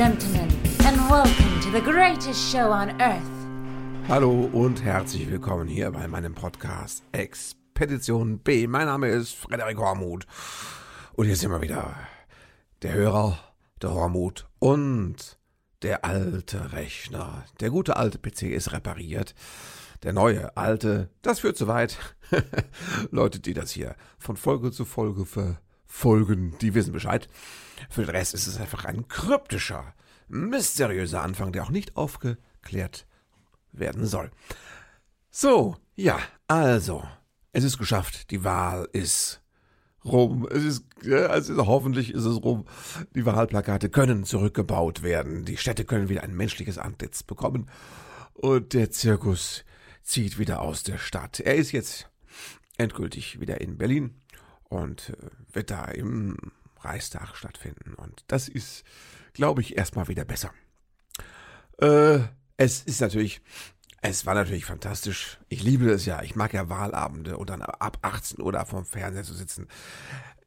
[0.00, 0.48] gentlemen,
[0.86, 3.20] and welcome to the greatest show on earth.
[4.08, 8.66] Hallo und herzlich willkommen hier bei meinem Podcast Expedition B.
[8.66, 10.26] Mein Name ist Frederik Hormuth
[11.12, 11.94] und hier sind wir wieder.
[12.80, 13.38] Der Hörer,
[13.82, 15.38] der Hormuth und
[15.82, 17.44] der alte Rechner.
[17.60, 19.34] Der gute alte PC ist repariert.
[20.02, 21.98] Der neue, alte, das führt zu weit.
[23.10, 27.28] Leute, die das hier von Folge zu Folge verfolgen, die wissen Bescheid.
[27.88, 29.94] Für den Rest ist es einfach ein kryptischer,
[30.28, 33.06] mysteriöser Anfang, der auch nicht aufgeklärt
[33.72, 34.30] werden soll.
[35.30, 37.04] So, ja, also,
[37.52, 38.30] es ist geschafft.
[38.30, 39.42] Die Wahl ist
[40.04, 40.46] rum.
[40.50, 42.66] Es ist, ja, also hoffentlich ist es rum.
[43.14, 45.44] Die Wahlplakate können zurückgebaut werden.
[45.44, 47.70] Die Städte können wieder ein menschliches Antlitz bekommen.
[48.34, 49.64] Und der Zirkus
[50.02, 51.40] zieht wieder aus der Stadt.
[51.40, 52.08] Er ist jetzt
[52.78, 54.14] endgültig wieder in Berlin
[54.68, 56.36] und äh, wird da im
[56.84, 57.94] Reichstag stattfinden.
[57.94, 58.84] Und das ist,
[59.32, 60.52] glaube ich, erstmal wieder besser.
[61.78, 62.20] Äh,
[62.56, 63.40] es ist natürlich,
[64.02, 65.38] es war natürlich fantastisch.
[65.48, 66.22] Ich liebe es ja.
[66.22, 69.68] Ich mag ja Wahlabende und dann ab 18 Uhr da vorm Fernseher zu sitzen.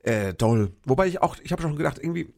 [0.03, 0.75] Äh, toll.
[0.85, 2.33] Wobei ich auch, ich habe schon gedacht, irgendwie,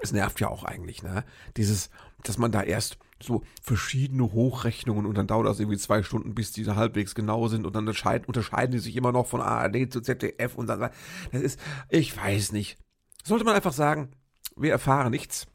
[0.00, 1.24] es nervt ja auch eigentlich, ne?
[1.56, 1.90] Dieses,
[2.22, 6.52] dass man da erst so verschiedene Hochrechnungen und dann dauert das irgendwie zwei Stunden, bis
[6.52, 10.00] die halbwegs genau sind und dann unterscheiden, unterscheiden die sich immer noch von ARD zu
[10.00, 10.90] ZDF und dann,
[11.32, 12.78] das ist, ich weiß nicht.
[13.26, 14.12] Sollte man einfach sagen,
[14.54, 15.48] wir erfahren nichts.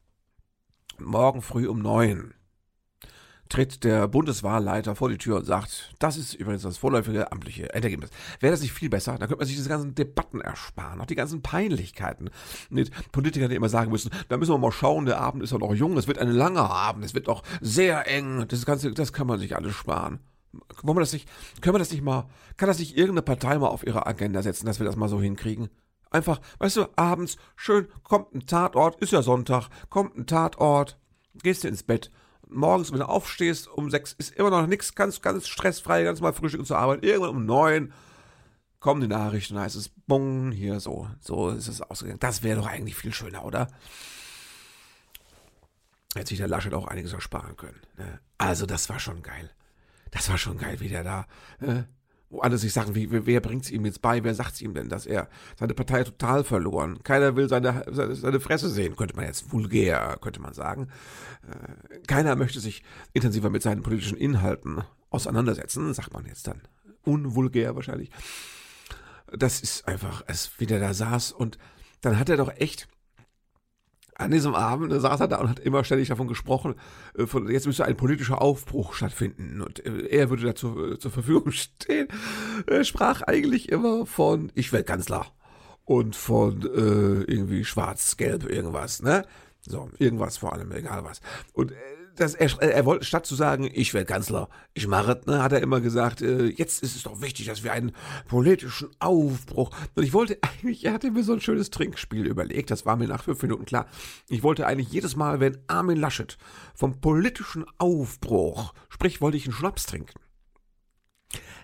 [0.99, 2.33] Morgen früh um neun
[3.47, 8.09] tritt der Bundeswahlleiter vor die Tür und sagt, das ist übrigens das vorläufige amtliche Endergebnis.
[8.41, 9.13] Wäre das nicht viel besser?
[9.13, 12.29] Dann könnte man sich diese ganzen Debatten ersparen, auch die ganzen Peinlichkeiten
[12.69, 15.57] mit Politikern, die immer sagen müssen, da müssen wir mal schauen, der Abend ist ja
[15.57, 19.13] noch jung, es wird ein langer Abend, es wird noch sehr eng, das Ganze, das
[19.13, 20.19] kann man sich alles sparen.
[20.83, 21.29] Wollen wir das nicht,
[21.61, 24.65] können wir das nicht mal, kann das nicht irgendeine Partei mal auf ihre Agenda setzen,
[24.65, 25.69] dass wir das mal so hinkriegen?
[26.11, 30.99] Einfach, weißt du, abends, schön, kommt ein Tatort, ist ja Sonntag, kommt ein Tatort,
[31.41, 32.11] gehst du ins Bett
[32.51, 36.33] morgens, wenn du aufstehst, um sechs ist immer noch nichts, ganz, ganz stressfrei, ganz mal
[36.33, 37.03] frühstücken zur Arbeit.
[37.03, 37.93] Irgendwann um neun
[38.79, 42.19] kommen die Nachrichten, heißt es, bong, hier so, so ist es ausgegangen.
[42.19, 43.67] Das wäre doch eigentlich viel schöner, oder?
[46.15, 47.79] Hätte sich der Laschet auch einiges ersparen können.
[47.97, 48.19] Ne?
[48.37, 49.49] Also, das war schon geil.
[50.09, 51.25] Das war schon geil, wie der da
[51.61, 51.83] äh,
[52.31, 54.73] wo alle sich sagen, wie, wer bringt es ihm jetzt bei, wer sagt es ihm
[54.73, 57.03] denn, dass er seine Partei total verloren.
[57.03, 60.87] Keiner will seine, seine, seine Fresse sehen, könnte man jetzt vulgär, könnte man sagen.
[61.47, 62.83] Äh, keiner möchte sich
[63.13, 66.61] intensiver mit seinen politischen Inhalten auseinandersetzen, sagt man jetzt dann.
[67.03, 68.11] Unvulgär wahrscheinlich.
[69.31, 71.57] Das ist einfach, es, wie der da saß und
[71.99, 72.87] dann hat er doch echt
[74.21, 76.75] an diesem Abend saß er da und hat immer ständig davon gesprochen,
[77.17, 81.11] äh, von, jetzt müsste ein politischer Aufbruch stattfinden und äh, er würde dazu äh, zur
[81.11, 82.07] Verfügung stehen.
[82.67, 85.27] Er sprach eigentlich immer von Ich werde Kanzler
[85.85, 89.25] und von äh, irgendwie schwarz-gelb irgendwas, ne?
[89.61, 91.21] So, irgendwas vor allem, egal was.
[91.53, 91.71] Und
[92.15, 95.51] dass er, er wollte, statt zu sagen, ich werde Kanzler, ich mache es, ne, hat
[95.51, 97.93] er immer gesagt, äh, jetzt ist es doch wichtig, dass wir einen
[98.27, 99.71] politischen Aufbruch.
[99.95, 103.07] Und ich wollte eigentlich, er hatte mir so ein schönes Trinkspiel überlegt, das war mir
[103.07, 103.87] nach fünf Minuten klar.
[104.29, 106.37] Ich wollte eigentlich jedes Mal, wenn Armin Laschet
[106.73, 110.19] vom politischen Aufbruch sprich, wollte ich einen Schnaps trinken.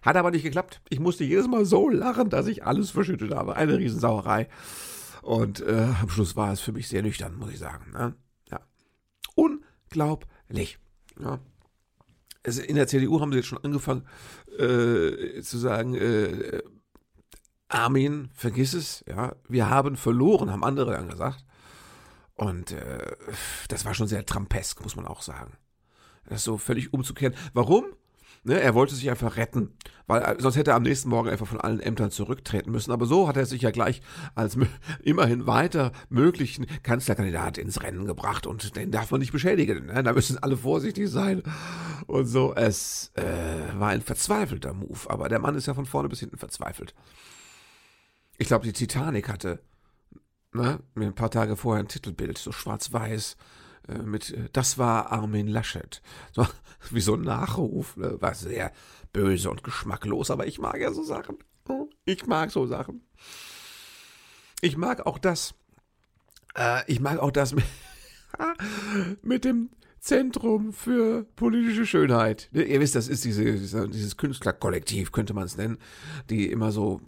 [0.02, 0.82] Hat aber nicht geklappt.
[0.90, 3.56] Ich musste jedes Mal so lachen, dass ich alles verschüttet habe.
[3.56, 4.48] Eine Riesensauerei.
[5.22, 7.92] Und äh, am Schluss war es für mich sehr nüchtern, muss ich sagen.
[7.92, 8.16] Ne?
[8.50, 8.62] Ja.
[9.36, 10.80] Unglaublich nicht.
[11.20, 11.40] Ja.
[12.44, 14.08] Also in der CDU haben sie jetzt schon angefangen
[14.58, 16.62] äh, zu sagen, äh,
[17.68, 21.44] Armin, vergiss es, ja, wir haben verloren, haben andere dann gesagt.
[22.36, 23.16] Und äh,
[23.68, 25.58] das war schon sehr trampesk, muss man auch sagen.
[26.26, 27.36] Das so völlig umzukehren.
[27.54, 27.86] Warum?
[28.48, 29.74] Ne, er wollte sich einfach retten,
[30.06, 32.94] weil äh, sonst hätte er am nächsten Morgen einfach von allen Ämtern zurücktreten müssen.
[32.94, 34.02] Aber so hat er sich ja gleich
[34.36, 34.58] als
[35.04, 39.88] immerhin weiter möglichen Kanzlerkandidat ins Rennen gebracht und den darf man nicht beschädigen.
[39.88, 40.02] Ne?
[40.02, 41.44] Da müssen alle vorsichtig sein
[42.06, 42.56] und so.
[42.56, 43.24] Es äh,
[43.80, 46.96] war ein verzweifelter Move, aber der Mann ist ja von vorne bis hinten verzweifelt.
[48.38, 49.60] Ich glaube, die Titanic hatte
[50.54, 53.36] ne, mir ein paar Tage vorher ein Titelbild, so schwarz-weiß
[53.88, 56.02] mit, äh, das war Armin Laschet.
[56.34, 56.46] So,
[56.92, 58.22] wie so ein Nachruf, ne?
[58.22, 58.72] war sehr
[59.14, 61.38] böse und geschmacklos, aber ich mag ja so Sachen.
[62.06, 63.02] Ich mag so Sachen.
[64.62, 65.54] Ich mag auch das,
[66.56, 67.66] äh, ich mag auch das mit,
[69.22, 69.70] mit dem
[70.00, 72.50] Zentrum für politische Schönheit.
[72.52, 75.78] Ne, ihr wisst, das ist diese, dieses Künstlerkollektiv, könnte man es nennen,
[76.30, 77.02] die immer so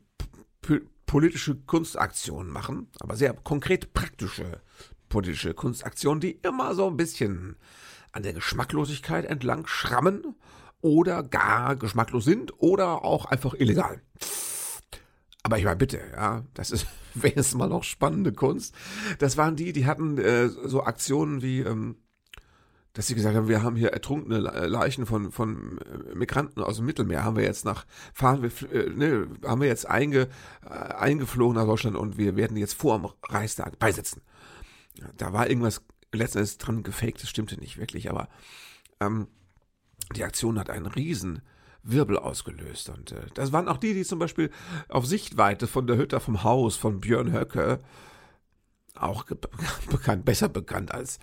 [1.06, 4.62] politische Kunstaktionen machen, aber sehr konkret praktische
[5.10, 7.58] politische Kunstaktionen, die immer so ein bisschen
[8.12, 10.36] an der Geschmacklosigkeit entlang schrammen
[10.82, 14.02] oder gar geschmacklos sind oder auch einfach illegal.
[15.44, 18.76] Aber ich meine, bitte, ja, das ist wenigstens mal noch spannende Kunst.
[19.20, 21.98] Das waren die, die hatten äh, so Aktionen wie, ähm,
[22.94, 26.86] dass sie gesagt haben, wir haben hier ertrunkene Leichen von, von äh, Migranten aus dem
[26.86, 30.28] Mittelmeer, haben wir jetzt nach, fahren wir, äh, ne, haben wir jetzt einge,
[30.66, 34.22] äh, eingeflogen nach Deutschland und wir werden jetzt vor dem Reichstag beisetzen.
[35.18, 35.82] Da war irgendwas
[36.14, 38.30] letztendlich dran gefaked, das stimmte nicht wirklich, aber
[39.00, 39.28] ähm,
[40.16, 41.42] die Aktion hat einen riesen
[41.84, 42.90] Wirbel ausgelöst.
[42.90, 44.50] Und äh, das waren auch die, die zum Beispiel
[44.88, 47.80] auf Sichtweite von der Hütte vom Haus von Björn Höcke,
[48.96, 49.26] auch
[49.90, 51.20] bekannt, besser bekannt als,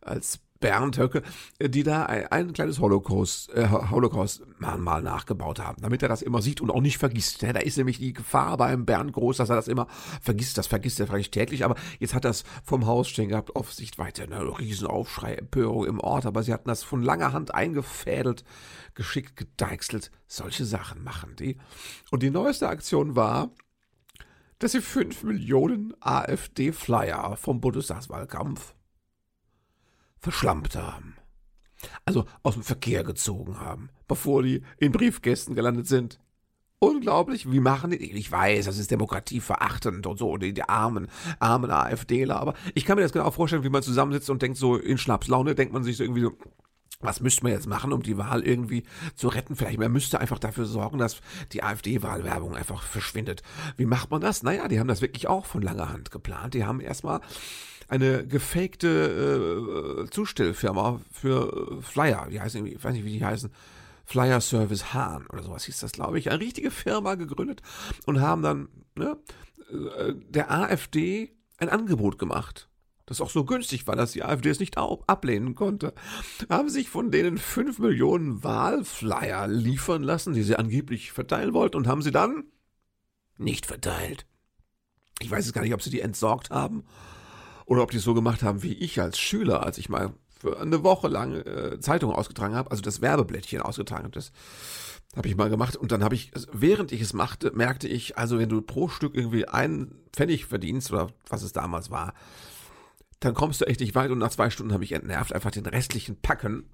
[0.00, 1.22] als Bernd Höcke,
[1.60, 6.62] die da ein, ein kleines Holocaust, äh, Holocaust-Mahnmal nachgebaut haben, damit er das immer sieht
[6.62, 7.42] und auch nicht vergisst.
[7.42, 9.88] Da ist nämlich die Gefahr beim Bernd groß, dass er das immer
[10.22, 10.56] vergisst.
[10.56, 14.22] Das vergisst er vielleicht täglich, aber jetzt hat das vom Haus stehen gehabt, auf Sichtweite,
[14.22, 18.42] eine Riesenaufschrei, Empörung im Ort, aber sie hatten das von langer Hand eingefädelt,
[18.94, 20.10] geschickt gedeichselt.
[20.26, 21.58] Solche Sachen machen die.
[22.10, 23.50] Und die neueste Aktion war,
[24.60, 28.73] dass sie fünf Millionen AfD-Flyer vom Bundestagswahlkampf
[30.24, 31.16] verschlampt haben.
[32.06, 36.18] Also aus dem Verkehr gezogen haben, bevor die in Briefkästen gelandet sind.
[36.78, 37.96] Unglaublich, wie machen die?
[37.96, 42.96] Ich weiß, das ist demokratieverachtend und so, die, die armen, armen AfDler, aber ich kann
[42.96, 45.96] mir das genau vorstellen, wie man zusammensitzt und denkt so in Schnapslaune, denkt man sich
[45.96, 46.32] so irgendwie so,
[47.00, 48.84] was müsste man jetzt machen, um die Wahl irgendwie
[49.14, 49.56] zu retten?
[49.56, 51.20] Vielleicht man müsste einfach dafür sorgen, dass
[51.52, 53.42] die AfD-Wahlwerbung einfach verschwindet.
[53.76, 54.42] Wie macht man das?
[54.42, 56.54] Naja, die haben das wirklich auch von langer Hand geplant.
[56.54, 57.20] Die haben erstmal
[57.88, 63.50] eine gefakte äh, Zustellfirma für Flyer, die heißen irgendwie, ich weiß nicht, wie die heißen,
[64.04, 67.62] Flyer Service Hahn oder sowas hieß das, glaube ich, eine richtige Firma gegründet
[68.06, 69.16] und haben dann ne,
[69.70, 72.68] äh, der AfD ein Angebot gemacht
[73.06, 75.92] das auch so günstig war, dass die AfD es nicht ablehnen konnte,
[76.48, 81.86] haben sich von denen fünf Millionen Wahlflyer liefern lassen, die sie angeblich verteilen wollten, und
[81.86, 82.44] haben sie dann
[83.36, 84.26] nicht verteilt.
[85.20, 86.84] Ich weiß es gar nicht, ob sie die entsorgt haben
[87.66, 90.60] oder ob die es so gemacht haben wie ich als Schüler, als ich mal für
[90.60, 94.14] eine Woche lang äh, Zeitung ausgetragen habe, also das Werbeblättchen ausgetragen habe.
[94.14, 94.32] Das
[95.16, 98.38] habe ich mal gemacht und dann habe ich, während ich es machte, merkte ich, also
[98.38, 102.14] wenn du pro Stück irgendwie einen Pfennig verdienst oder was es damals war,
[103.20, 105.66] dann kommst du echt nicht weit und nach zwei Stunden habe ich entnervt einfach den
[105.66, 106.68] restlichen Packen.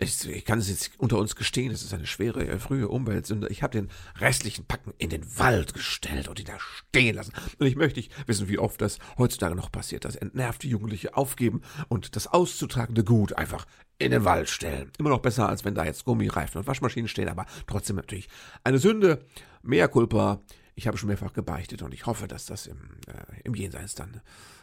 [0.00, 3.48] Ich, ich kann es jetzt unter uns gestehen, es ist eine schwere, äh, frühe Umweltsünde.
[3.48, 3.88] Ich habe den
[4.20, 7.32] restlichen Packen in den Wald gestellt und ihn da stehen lassen.
[7.58, 11.62] Und ich möchte nicht wissen, wie oft das heutzutage noch passiert, dass entnervte Jugendliche aufgeben
[11.88, 13.66] und das auszutragende Gut einfach
[13.98, 14.92] in den Wald stellen.
[14.98, 18.28] Immer noch besser, als wenn da jetzt Gummireifen und Waschmaschinen stehen, aber trotzdem natürlich
[18.62, 19.24] eine Sünde.
[19.62, 20.40] Mehr Culpa.
[20.76, 22.78] Ich habe schon mehrfach gebeichtet und ich hoffe, dass das im,
[23.08, 24.20] äh, im Jenseits dann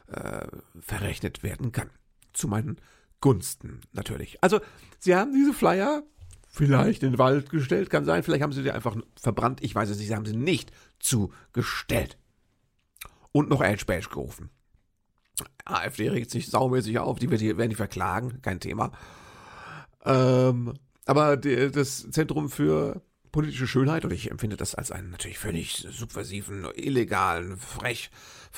[0.07, 0.47] äh,
[0.79, 1.89] verrechnet werden kann.
[2.31, 2.77] Zu meinen
[3.25, 4.37] Gunsten natürlich.
[4.43, 4.59] Also,
[4.99, 6.03] sie haben diese Flyer
[6.47, 9.89] vielleicht in den Wald gestellt, kann sein, vielleicht haben sie sie einfach verbrannt, ich weiß
[9.89, 12.19] es nicht, sie haben sie nicht zugestellt.
[13.31, 14.51] Und noch Edge Badge gerufen.
[15.65, 18.91] AfD regt sich saumäßig auf, die werden die verklagen, kein Thema.
[20.05, 20.75] Ähm,
[21.07, 23.01] aber die, das Zentrum für
[23.35, 28.09] politische Schönheit und ich empfinde das als einen natürlich völlig subversiven, illegalen, frech,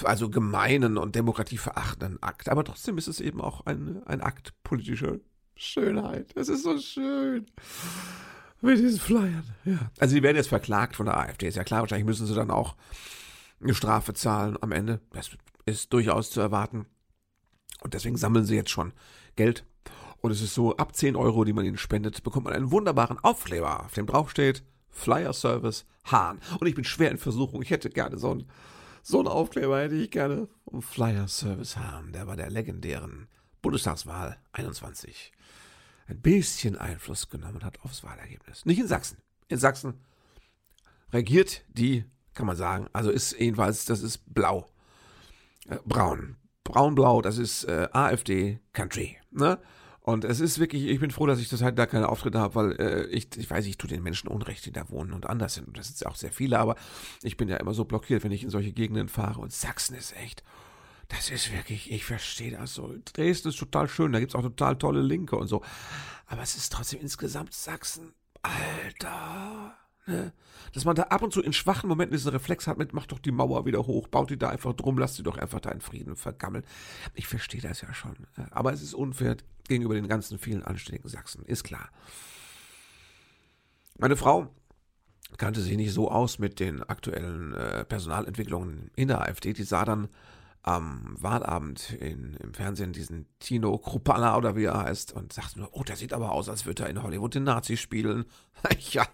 [0.03, 2.47] also gemeinen und demokratieverachtenden Akt.
[2.47, 5.17] Aber trotzdem ist es eben auch ein, ein Akt politischer
[5.55, 6.31] Schönheit.
[6.35, 7.47] Es ist so schön.
[8.61, 9.45] Mit diesen Flyern.
[9.65, 9.79] Ja.
[9.97, 11.81] Also sie werden jetzt verklagt von der AfD, ist ja klar.
[11.81, 12.75] Wahrscheinlich müssen sie dann auch
[13.59, 15.01] eine Strafe zahlen am Ende.
[15.11, 15.31] Das
[15.65, 16.85] ist durchaus zu erwarten.
[17.81, 18.93] Und deswegen sammeln sie jetzt schon
[19.35, 19.65] Geld
[20.21, 23.19] und es ist so, ab 10 Euro, die man ihnen spendet, bekommt man einen wunderbaren
[23.19, 26.39] Aufkleber, auf dem draufsteht Flyer Service Hahn.
[26.59, 27.61] Und ich bin schwer in Versuchung.
[27.61, 28.49] Ich hätte gerne so einen,
[29.03, 30.47] so einen Aufkleber, hätte ich gerne.
[30.65, 33.27] Um Flyer Service Hahn, der bei der legendären
[33.61, 35.31] Bundestagswahl 21
[36.07, 38.65] ein bisschen Einfluss genommen hat aufs Wahlergebnis.
[38.65, 39.17] Nicht in Sachsen.
[39.49, 39.95] In Sachsen
[41.11, 44.67] regiert die, kann man sagen, also ist jedenfalls, das ist blau.
[45.67, 46.37] Äh, braun.
[46.63, 49.17] Braun-blau, das ist äh, AfD Country.
[49.31, 49.57] Ne?
[50.07, 52.55] Und es ist wirklich, ich bin froh, dass ich das halt da keine Auftritte habe,
[52.55, 55.55] weil äh, ich, ich weiß, ich tue den Menschen Unrecht, die da wohnen und anders
[55.55, 55.67] sind.
[55.67, 56.77] Und das sind ja auch sehr viele, aber
[57.23, 59.41] ich bin ja immer so blockiert, wenn ich in solche Gegenden fahre.
[59.41, 60.45] Und Sachsen ist echt,
[61.09, 62.95] das ist wirklich, ich verstehe das so.
[63.03, 65.61] Dresden ist total schön, da gibt es auch total tolle Linke und so.
[66.27, 68.13] Aber es ist trotzdem insgesamt Sachsen.
[68.43, 69.75] Alter.
[70.07, 70.33] Ne?
[70.73, 73.19] Dass man da ab und zu in schwachen Momenten diesen Reflex hat mit, mach doch
[73.19, 75.81] die Mauer wieder hoch, baut die da einfach drum, lass die doch einfach da in
[75.81, 76.63] Frieden vergammeln.
[77.13, 78.15] Ich verstehe das ja schon.
[78.51, 79.37] Aber es ist unfair
[79.67, 81.89] gegenüber den ganzen vielen anständigen Sachsen, ist klar.
[83.97, 84.47] Meine Frau
[85.37, 89.53] kannte sich nicht so aus mit den aktuellen äh, Personalentwicklungen in der AfD.
[89.53, 90.07] Die sah dann
[90.61, 95.69] am Wahlabend in, im Fernsehen diesen Tino Krupalla oder wie er heißt und sagte nur,
[95.71, 98.25] oh, der sieht aber aus, als würde er in Hollywood den Nazi spielen.
[98.91, 99.05] ja,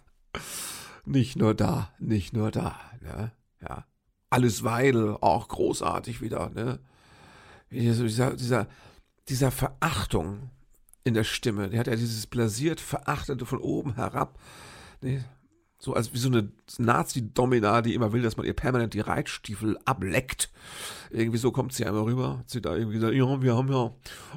[1.06, 2.80] nicht nur da, nicht nur da.
[3.02, 3.32] Ne?
[3.62, 3.86] Ja.
[4.30, 6.80] Alles Weidel, auch großartig wieder, ne?
[7.70, 8.68] Dieser, dieser,
[9.30, 10.50] dieser Verachtung
[11.04, 11.70] in der Stimme.
[11.70, 14.40] Der hat ja dieses blasiert Verachtete von oben herab.
[15.02, 15.24] Ne?
[15.84, 19.78] So als wie so eine Nazi-Domina, die immer will, dass man ihr permanent die Reitstiefel
[19.84, 20.50] ableckt.
[21.10, 22.38] Irgendwie so kommt sie einmal rüber.
[22.38, 23.92] Hat sie da irgendwie gesagt, ja, wir haben ja,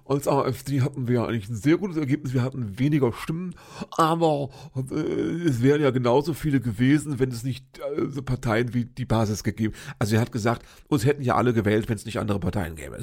[0.07, 2.35] als AfD hatten wir eigentlich ein sehr gutes Ergebnis.
[2.35, 3.55] Wir hatten weniger Stimmen,
[3.93, 4.51] aber
[4.91, 9.05] äh, es wären ja genauso viele gewesen, wenn es nicht äh, so Parteien wie die
[9.05, 9.73] Basis gegeben.
[10.01, 12.99] Also er hat gesagt, uns hätten ja alle gewählt, wenn es nicht andere Parteien gäbe.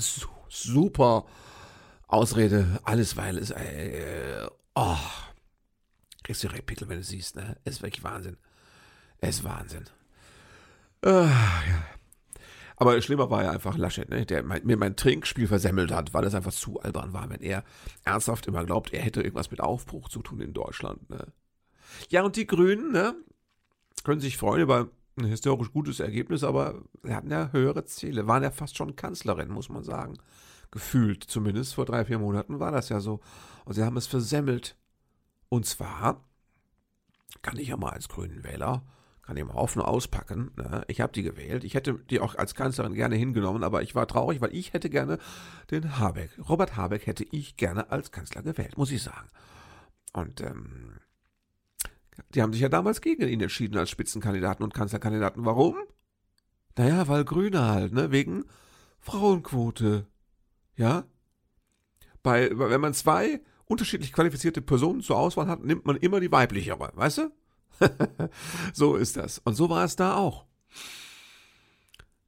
[0.49, 1.23] Super
[2.09, 4.97] Ausrede, alles weil es, äh, oh,
[6.23, 7.57] kriegst du Pickel, wenn du siehst, ne?
[7.65, 8.37] Ist wirklich Wahnsinn.
[9.19, 9.85] Es ist Wahnsinn.
[11.03, 11.85] Äh, ja.
[12.75, 14.25] Aber schlimmer war ja einfach Laschet, ne?
[14.25, 17.63] der mein, mir mein Trinkspiel versemmelt hat, weil es einfach zu albern war, wenn er
[18.03, 21.09] ernsthaft immer glaubt, er hätte irgendwas mit Aufbruch zu tun in Deutschland.
[21.09, 21.27] Ne?
[22.09, 23.15] Ja, und die Grünen ne,
[24.03, 28.43] können sich freuen über ein historisch gutes Ergebnis, aber sie hatten ja höhere Ziele, waren
[28.43, 30.17] ja fast schon Kanzlerin, muss man sagen.
[30.71, 33.19] Gefühlt zumindest vor drei, vier Monaten war das ja so.
[33.65, 34.75] Und sie haben es versemmelt.
[35.53, 36.23] Und zwar
[37.43, 38.81] kann ich ja mal als grünen Wähler,
[39.21, 40.49] kann ich mal offen auspacken.
[40.55, 40.83] Ne?
[40.87, 41.63] Ich habe die gewählt.
[41.63, 44.89] Ich hätte die auch als Kanzlerin gerne hingenommen, aber ich war traurig, weil ich hätte
[44.89, 45.19] gerne
[45.69, 49.27] den Habeck, Robert Habeck hätte ich gerne als Kanzler gewählt, muss ich sagen.
[50.11, 50.99] Und ähm,
[52.33, 55.45] die haben sich ja damals gegen ihn entschieden als Spitzenkandidaten und Kanzlerkandidaten.
[55.45, 55.75] Warum?
[56.79, 58.09] Naja, weil Grüne halt, ne?
[58.09, 58.45] Wegen
[58.97, 60.07] Frauenquote.
[60.75, 61.03] Ja?
[62.23, 63.39] Bei, wenn man zwei
[63.73, 67.31] unterschiedlich qualifizierte Personen zur Auswahl hat, nimmt man immer die weiblichere, weißt du?
[68.73, 69.39] so ist das.
[69.39, 70.45] Und so war es da auch.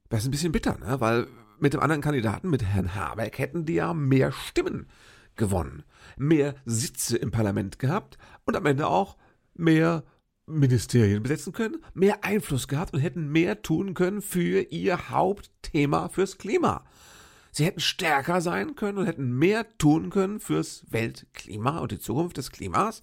[0.08, 1.00] Das ist ein bisschen bitter, ne?
[1.00, 1.28] weil
[1.60, 4.88] mit dem anderen Kandidaten, mit Herrn Habeck, hätten die ja mehr Stimmen
[5.36, 5.84] gewonnen,
[6.16, 9.16] mehr Sitze im Parlament gehabt und am Ende auch
[9.54, 10.02] mehr
[10.46, 16.38] Ministerien besetzen können, mehr Einfluss gehabt und hätten mehr tun können für ihr Hauptthema fürs
[16.38, 16.84] Klima.
[17.56, 22.36] Sie hätten stärker sein können und hätten mehr tun können fürs Weltklima und die Zukunft
[22.36, 23.02] des Klimas,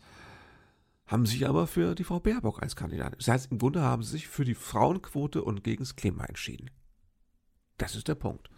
[1.07, 3.17] haben sich aber für die Frau Baerbock als Kandidatin.
[3.17, 6.69] Das heißt, im Grunde haben sie sich für die Frauenquote und gegen das Klima entschieden.
[7.79, 8.51] Das ist der Punkt.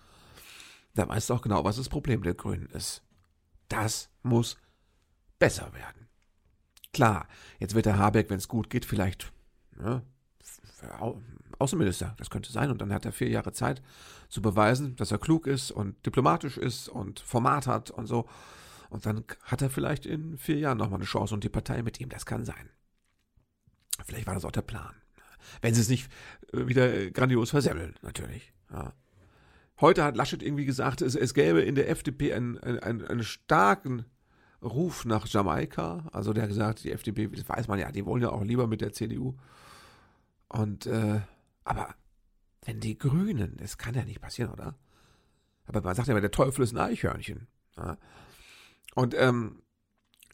[0.96, 3.02] Da weißt du auch genau, was das Problem der Grünen ist.
[3.70, 4.58] Das muss
[5.40, 6.10] besser werden.
[6.92, 7.26] Klar,
[7.58, 9.32] jetzt wird der Habeck, wenn es gut geht, vielleicht
[9.78, 10.04] ne,
[11.60, 12.16] Außenminister.
[12.18, 12.70] Das könnte sein.
[12.70, 13.82] Und dann hat er vier Jahre Zeit
[14.36, 18.28] zu beweisen, dass er klug ist und diplomatisch ist und Format hat und so.
[18.90, 22.02] Und dann hat er vielleicht in vier Jahren nochmal eine Chance und die Partei mit
[22.02, 22.10] ihm.
[22.10, 22.70] Das kann sein.
[24.06, 24.94] Vielleicht war das auch der Plan.
[25.62, 26.12] Wenn sie es nicht
[26.52, 28.52] äh, wieder grandios versemmeln, natürlich.
[28.72, 28.94] Ja.
[29.80, 34.06] Heute hat Laschet irgendwie gesagt, es, es gäbe in der FDP einen, einen, einen starken
[34.62, 36.10] Ruf nach Jamaika.
[36.12, 38.68] Also der hat gesagt, die FDP, das weiß man ja, die wollen ja auch lieber
[38.68, 39.36] mit der CDU.
[40.50, 41.22] Und äh,
[41.64, 41.96] aber
[42.66, 44.76] wenn die Grünen, das kann ja nicht passieren, oder?
[45.68, 47.48] Aber man sagt ja immer, der Teufel ist ein Eichhörnchen.
[47.78, 47.98] Ja?
[48.94, 49.62] Und ähm,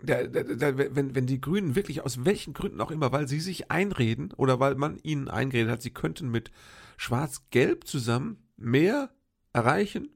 [0.01, 3.39] der, der, der, wenn, wenn die Grünen wirklich aus welchen Gründen auch immer, weil sie
[3.39, 6.51] sich einreden oder weil man ihnen eingeredet hat, sie könnten mit
[6.97, 9.09] Schwarz-Gelb zusammen mehr
[9.53, 10.09] erreichen,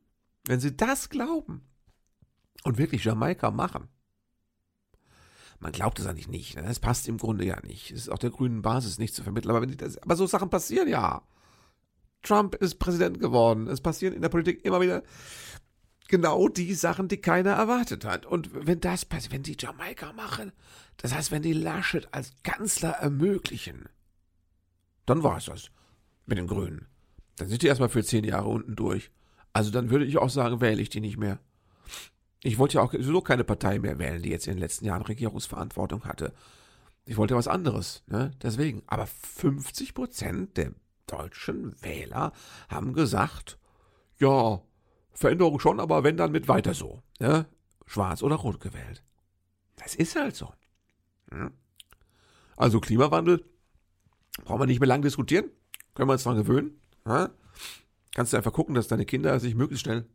[0.45, 1.62] wenn sie das glauben
[2.63, 3.88] und wirklich Jamaika machen.
[5.60, 6.55] Man glaubt es eigentlich nicht.
[6.55, 6.63] Ne?
[6.63, 7.91] Das passt im Grunde ja nicht.
[7.91, 9.55] Es ist auch der grünen Basis nicht zu vermitteln.
[9.55, 11.24] Aber, das, aber so Sachen passieren ja.
[12.25, 13.67] Trump ist Präsident geworden.
[13.67, 15.03] Es passieren in der Politik immer wieder
[16.08, 18.25] genau die Sachen, die keiner erwartet hat.
[18.25, 20.51] Und wenn das passiert, wenn die Jamaika machen,
[20.98, 23.89] das heißt, wenn die Laschet als Kanzler ermöglichen,
[25.05, 25.72] dann war es das
[26.25, 26.88] mit den Grünen.
[27.38, 29.12] Dann sind die erstmal für zehn Jahre unten durch.
[29.53, 31.39] Also dann würde ich auch sagen, wähle ich die nicht mehr.
[32.44, 35.01] Ich wollte ja auch sowieso keine Partei mehr wählen, die jetzt in den letzten Jahren
[35.01, 36.34] Regierungsverantwortung hatte.
[37.05, 38.32] Ich wollte was anderes, ne?
[38.41, 38.84] Deswegen.
[38.88, 40.72] Aber 50 Prozent der
[41.08, 42.32] deutschen Wähler
[42.70, 43.58] haben gesagt,
[44.18, 44.62] ja,
[45.12, 47.02] Veränderung schon, aber wenn dann mit weiter so.
[47.20, 47.46] Ne?
[47.86, 49.04] Schwarz oder rot gewählt.
[49.76, 50.54] Das ist halt so.
[51.32, 51.52] Hm?
[52.58, 53.46] Also Klimawandel,
[54.44, 55.50] brauchen wir nicht mehr lange diskutieren.
[55.94, 56.82] Können wir uns dran gewöhnen.
[57.06, 57.30] Ja?
[58.14, 60.08] Kannst du einfach gucken, dass deine Kinder sich möglichst schnell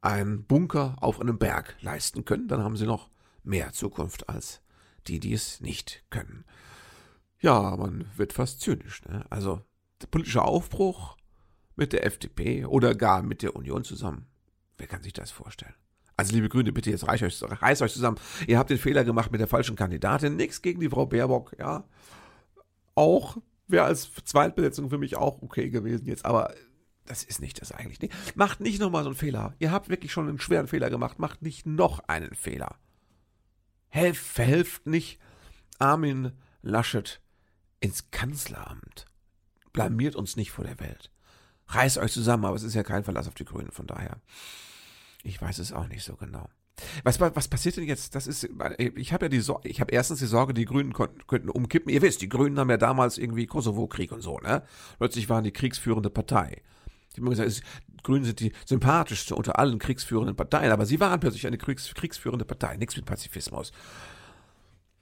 [0.00, 2.48] einen Bunker auf einem Berg leisten können.
[2.48, 3.10] Dann haben sie noch
[3.42, 4.62] mehr Zukunft als
[5.06, 6.44] die, die es nicht können.
[7.40, 9.04] Ja, man wird fast zynisch.
[9.04, 9.24] Ne?
[9.30, 9.62] Also
[10.02, 11.16] der politische Aufbruch
[11.76, 14.26] mit der FDP oder gar mit der Union zusammen.
[14.76, 15.74] Wer kann sich das vorstellen?
[16.16, 18.18] Also, liebe Grüne, bitte jetzt reißt euch, reißt euch zusammen.
[18.48, 20.34] Ihr habt den Fehler gemacht mit der falschen Kandidatin.
[20.34, 21.84] Nichts gegen die Frau Baerbock, ja.
[22.96, 23.36] Auch
[23.68, 26.52] wäre als Zweitbesetzung für mich auch okay gewesen jetzt, aber
[27.06, 28.00] das ist nicht das eigentlich.
[28.00, 28.10] Nee.
[28.34, 29.54] Macht nicht nochmal so einen Fehler.
[29.60, 31.18] Ihr habt wirklich schon einen schweren Fehler gemacht.
[31.18, 32.76] Macht nicht noch einen Fehler.
[33.88, 35.20] Helft, helft nicht
[35.78, 37.20] Armin Laschet
[37.80, 39.06] ins Kanzleramt
[39.72, 41.10] blamiert uns nicht vor der Welt.
[41.68, 44.20] Reißt euch zusammen, aber es ist ja kein Verlass auf die Grünen, von daher.
[45.22, 46.48] Ich weiß es auch nicht so genau.
[47.02, 48.14] Was, was passiert denn jetzt?
[48.14, 48.48] Das ist,
[48.78, 51.92] ich habe ja die Sorge, ich habe erstens die Sorge, die Grünen könnten, könnten umkippen.
[51.92, 54.62] Ihr wisst, die Grünen haben ja damals irgendwie Kosovo-Krieg und so, ne?
[54.98, 56.62] Plötzlich waren die kriegsführende Partei.
[57.12, 57.62] Ich habe gesagt, es,
[58.04, 62.44] Grünen sind die sympathischste unter allen kriegsführenden Parteien, aber sie waren plötzlich eine Kriegs, kriegsführende
[62.44, 63.72] Partei, nichts mit Pazifismus.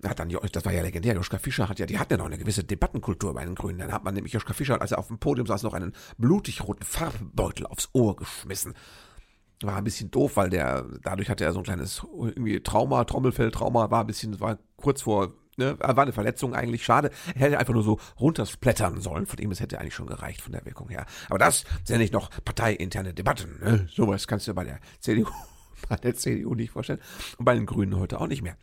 [0.08, 2.38] Hat dann, das war ja legendär, Joschka Fischer hat ja, die hatten ja noch eine
[2.38, 3.78] gewisse Debattenkultur bei den Grünen.
[3.78, 6.62] Dann hat man nämlich Joschka Fischer, als er auf dem Podium saß, noch einen blutig
[6.62, 8.74] roten Farbbeutel aufs Ohr geschmissen.
[9.62, 13.90] War ein bisschen doof, weil der, dadurch hatte er so ein kleines irgendwie Trauma, Trommelfelltrauma,
[13.90, 17.10] war ein bisschen, war kurz vor, ne, war eine Verletzung eigentlich, schade.
[17.34, 20.52] Er hätte einfach nur so runtersplättern sollen, von ihm, es hätte eigentlich schon gereicht von
[20.52, 21.06] der Wirkung her.
[21.28, 23.88] Aber das sind ja nicht noch parteiinterne Debatten, ne?
[23.90, 25.26] Sowas kannst du bei der CDU,
[25.88, 27.00] bei der CDU nicht vorstellen.
[27.38, 28.56] Und bei den Grünen heute auch nicht mehr.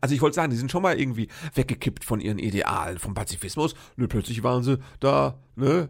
[0.00, 3.74] Also ich wollte sagen, die sind schon mal irgendwie weggekippt von ihren Idealen, vom Pazifismus.
[3.96, 5.88] Und plötzlich waren sie da, ne,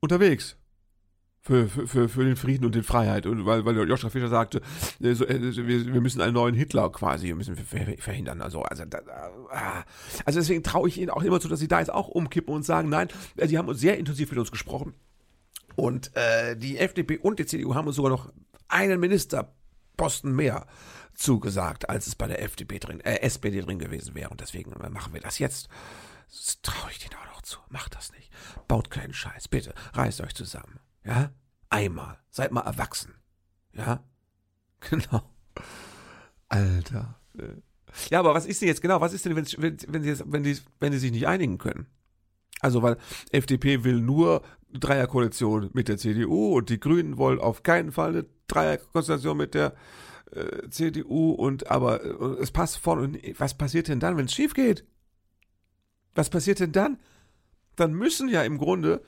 [0.00, 0.56] unterwegs
[1.46, 3.24] für, für, für den Frieden und die Freiheit.
[3.26, 4.60] Und weil, weil Joschka Fischer sagte,
[5.00, 8.42] äh, so, äh, wir, wir müssen einen neuen Hitler quasi müssen verhindern.
[8.42, 8.82] Also, also,
[9.50, 9.84] ah.
[10.24, 12.64] also deswegen traue ich ihnen auch immer zu, dass sie da jetzt auch umkippen und
[12.64, 14.94] sagen, nein, äh, sie haben uns sehr intensiv mit uns gesprochen.
[15.76, 18.32] Und äh, die FDP und die CDU haben uns sogar noch
[18.68, 20.66] einen Ministerposten mehr
[21.16, 24.30] zugesagt, als es bei der FDP drin, äh, SPD drin gewesen wäre.
[24.30, 25.68] Und deswegen machen wir das jetzt.
[26.28, 27.58] Das traue ich denen auch noch zu.
[27.68, 28.30] Macht das nicht.
[28.68, 29.48] Baut keinen Scheiß.
[29.48, 30.80] Bitte, reißt euch zusammen.
[31.04, 31.30] Ja?
[31.70, 32.18] Einmal.
[32.30, 33.14] Seid mal erwachsen.
[33.72, 34.02] Ja?
[34.90, 35.22] Genau.
[36.48, 37.18] Alter.
[38.10, 39.00] Ja, aber was ist denn jetzt genau?
[39.00, 41.86] Was ist denn, wenn, wenn, wenn, sie, wenn, die, wenn die sich nicht einigen können?
[42.60, 42.98] Also, weil
[43.32, 44.42] FDP will nur
[44.72, 49.74] Dreierkoalition mit der CDU und die Grünen wollen auf keinen Fall eine Dreierkonstellation mit der
[50.32, 53.18] äh, CDU und aber äh, es passt vorne.
[53.38, 54.84] Was passiert denn dann, wenn es schief geht?
[56.14, 56.98] Was passiert denn dann?
[57.76, 59.02] Dann müssen ja im Grunde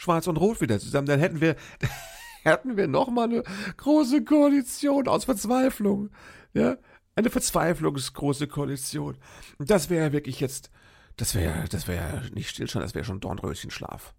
[0.00, 1.56] Schwarz und Rot wieder zusammen, dann hätten wir,
[2.42, 3.44] hätten wir nochmal eine
[3.76, 6.08] große Koalition aus Verzweiflung.
[6.54, 6.78] Ja,
[7.14, 9.18] eine verzweiflungsgroße Koalition.
[9.58, 10.70] Und das wäre wirklich jetzt,
[11.16, 14.14] das wäre, das wäre nicht Stillstand, das wäre schon Dornröschenschlaf.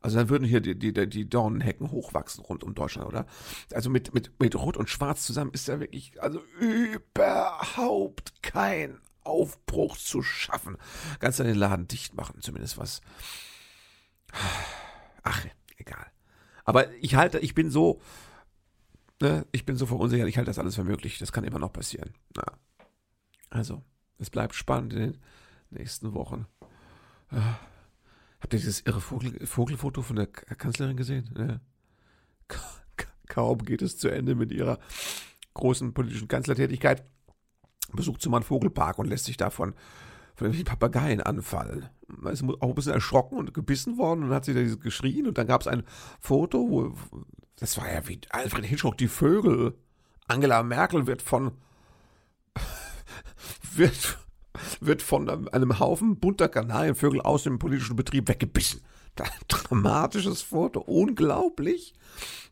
[0.00, 3.26] Also dann würden hier die, die, die Dornenhecken hochwachsen rund um Deutschland, oder?
[3.72, 9.98] Also mit, mit, mit Rot und Schwarz zusammen ist ja wirklich, also überhaupt kein Aufbruch
[9.98, 10.78] zu schaffen.
[11.18, 13.02] Ganz an den Laden dicht machen, zumindest was
[15.22, 15.44] Ach,
[15.76, 16.06] egal.
[16.64, 18.00] Aber ich halte, ich bin so,
[19.20, 21.18] ne, ich bin so verunsichert, ich halte das alles für möglich.
[21.18, 22.14] Das kann immer noch passieren.
[22.36, 22.44] Ja.
[23.50, 23.82] Also,
[24.18, 25.20] es bleibt spannend in den
[25.70, 26.46] nächsten Wochen.
[28.40, 31.30] Habt ihr dieses irre Vogel, Vogelfoto von der Kanzlerin gesehen?
[31.36, 31.60] Ja.
[33.28, 34.78] Kaum geht es zu Ende mit ihrer
[35.54, 37.04] großen politischen Kanzlertätigkeit.
[37.92, 39.74] Besucht sie mal einen Vogelpark und lässt sich davon
[40.34, 41.88] von irgendwelchen Papageien anfallen.
[42.30, 45.46] Ist auch ein bisschen erschrocken und gebissen worden und hat sie da geschrien und dann
[45.46, 45.84] gab es ein
[46.20, 46.94] Foto, wo
[47.56, 49.74] das war ja wie Alfred Hitchcock, die Vögel.
[50.26, 51.52] Angela Merkel wird von
[53.74, 54.18] wird,
[54.80, 58.80] wird von einem Haufen bunter Kanarienvögel aus dem politischen Betrieb weggebissen.
[59.48, 61.94] dramatisches Foto, unglaublich.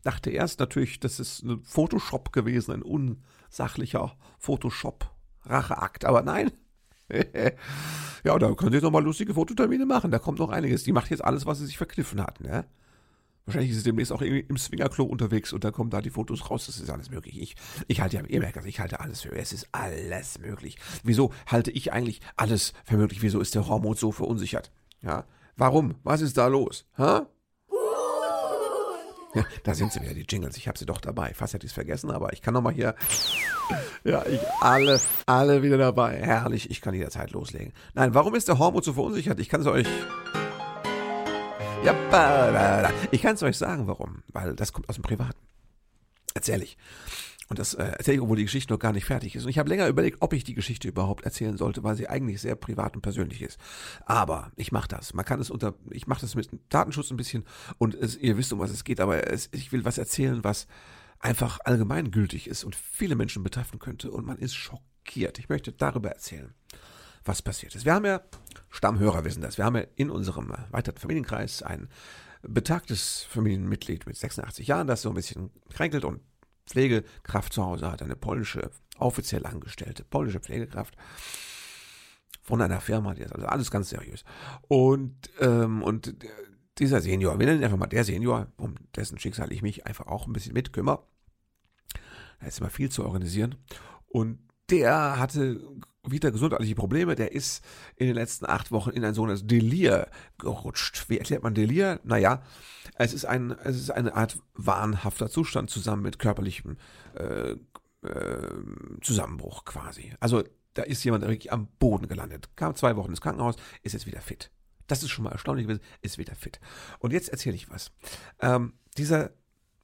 [0.03, 6.51] Dachte erst natürlich, das ist ein Photoshop gewesen, ein unsachlicher Photoshop-Racheakt, aber nein,
[8.25, 10.11] ja, da können Sie jetzt nochmal lustige Fototermine machen.
[10.11, 10.85] Da kommt noch einiges.
[10.85, 12.66] Die macht jetzt alles, was sie sich verkniffen hat, ne?
[13.48, 16.66] Wahrscheinlich ist sie demnächst auch im Swingerklo unterwegs und da kommen da die Fotos raus.
[16.66, 17.40] Das ist alles möglich.
[17.40, 17.56] Ich,
[17.87, 20.76] ich halte ja, ihr merkt das, ich halte alles für, es ist alles möglich.
[21.02, 23.22] Wieso halte ich eigentlich alles für möglich?
[23.22, 24.70] Wieso ist der Hormon so verunsichert?
[25.00, 25.24] Ja?
[25.56, 25.94] Warum?
[26.04, 26.84] Was ist da los?
[26.98, 27.26] Ha?
[29.34, 30.58] Ja, da sind sie wieder, die Jingles.
[30.58, 31.32] Ich habe sie doch dabei.
[31.32, 32.96] Fast hätte ich es vergessen, aber ich kann nochmal hier.
[34.04, 36.20] Ja, ich, alle, alle wieder dabei.
[36.20, 37.72] Herrlich, ich kann jederzeit loslegen.
[37.94, 39.40] Nein, warum ist der Hormut so verunsichert?
[39.40, 39.87] Ich kann es euch.
[43.11, 44.23] Ich kann es euch sagen, warum.
[44.33, 45.41] Weil das kommt aus dem Privaten.
[46.35, 46.77] Erzähl ich.
[47.49, 49.45] Und das äh, erzähle ich, obwohl die Geschichte noch gar nicht fertig ist.
[49.45, 52.41] Und ich habe länger überlegt, ob ich die Geschichte überhaupt erzählen sollte, weil sie eigentlich
[52.41, 53.59] sehr privat und persönlich ist.
[54.05, 55.14] Aber ich mache das.
[55.14, 57.45] Man kann es unter, ich mache das mit Datenschutz ein bisschen
[57.79, 60.67] und es, ihr wisst, um was es geht, aber es, ich will was erzählen, was
[61.21, 64.11] einfach allgemeingültig ist und viele Menschen betreffen könnte.
[64.11, 65.38] Und man ist schockiert.
[65.38, 66.55] Ich möchte darüber erzählen,
[67.24, 67.85] was passiert ist.
[67.85, 68.22] Wir haben ja,
[68.70, 71.88] Stammhörer wissen das, wir haben ja in unserem weiteren Familienkreis ein
[72.42, 76.20] betagtes Familienmitglied mit 86 Jahren, das so ein bisschen kränkelt und
[76.66, 80.96] Pflegekraft zu Hause hat, eine polnische, offiziell angestellte polnische Pflegekraft
[82.42, 84.24] von einer Firma, die ist also alles ganz seriös.
[84.68, 86.14] Und, ähm, und
[86.78, 90.07] dieser Senior, wir nennen ihn einfach mal der Senior, um dessen Schicksal ich mich einfach
[90.07, 91.02] auch ein bisschen mitkümmere.
[92.40, 93.57] Da ist immer viel zu organisieren.
[94.07, 94.38] Und
[94.70, 95.61] der hatte
[96.11, 97.14] wieder gesundheitliche Probleme.
[97.14, 97.64] Der ist
[97.96, 101.09] in den letzten acht Wochen in ein sogenanntes Delir gerutscht.
[101.09, 102.00] Wie erklärt man Delir?
[102.04, 102.42] Naja,
[102.96, 106.76] es ist, ein, es ist eine Art wahnhafter Zustand zusammen mit körperlichem
[107.14, 107.57] äh,
[108.07, 108.54] äh,
[109.02, 110.12] Zusammenbruch quasi.
[110.20, 112.50] Also da ist jemand wirklich am Boden gelandet.
[112.57, 114.50] Kam zwei Wochen ins Krankenhaus, ist jetzt wieder fit.
[114.87, 116.61] Das ist schon mal erstaunlich gewesen, ist wieder fit.
[116.98, 117.90] Und jetzt erzähle ich was.
[118.40, 119.33] Ähm, dieser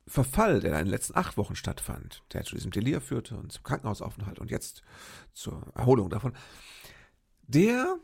[0.06, 3.62] Verfall, der in den letzten acht Wochen stattfand, der zu diesem Delir führte und zum
[3.62, 4.82] Krankenhausaufenthalt und jetzt
[5.32, 6.34] zur Erholung davon,
[7.46, 7.96] der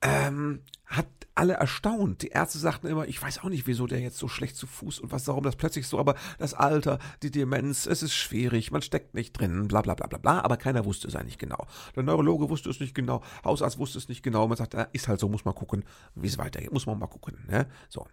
[0.00, 2.22] ähm, hat alle erstaunt.
[2.22, 5.00] Die Ärzte sagten immer, ich weiß auch nicht, wieso der jetzt so schlecht zu Fuß
[5.00, 8.82] und was darum das plötzlich so, aber das Alter, die Demenz, es ist schwierig, man
[8.82, 11.66] steckt nicht drin, bla bla bla bla bla, aber keiner wusste es eigentlich genau.
[11.96, 15.08] Der Neurologe wusste es nicht genau, Hausarzt wusste es nicht genau, man sagt, ah, ist
[15.08, 17.44] halt so, muss man gucken, wie es weitergeht, muss man mal gucken.
[17.48, 17.66] Ne?
[17.88, 18.06] So.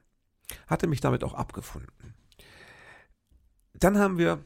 [0.67, 2.13] Hatte mich damit auch abgefunden.
[3.73, 4.43] Dann haben wir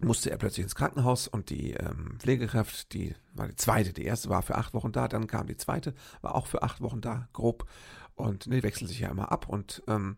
[0.00, 4.28] musste er plötzlich ins Krankenhaus und die ähm, Pflegekraft, die war die zweite, die erste
[4.28, 7.28] war für acht Wochen da, dann kam die zweite, war auch für acht Wochen da,
[7.32, 7.68] grob.
[8.14, 10.16] Und ne, wechselt sich ja immer ab und ähm,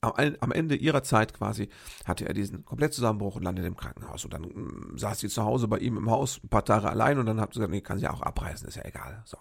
[0.00, 1.68] am Ende ihrer Zeit quasi
[2.04, 4.24] hatte er diesen Komplettzusammenbruch und landet im Krankenhaus.
[4.24, 7.18] Und dann ähm, saß sie zu Hause bei ihm im Haus ein paar Tage allein
[7.18, 9.22] und dann hat sie gesagt, nee, kann sie auch abreisen, ist ja egal.
[9.24, 9.38] So,